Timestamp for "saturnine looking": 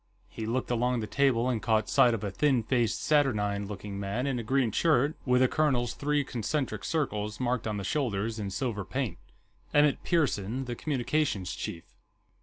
3.03-3.99